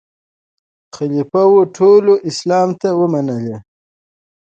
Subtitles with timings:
[0.95, 3.57] خلیفه وو ټول اسلام ته وو منلی